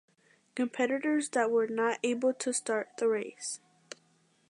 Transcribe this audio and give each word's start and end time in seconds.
Competitors 0.55 1.29
that 1.29 1.51
were 1.51 1.67
not 1.67 1.99
able 2.01 2.33
to 2.33 2.51
start 2.51 2.89
the 2.97 3.07
race. 3.07 3.59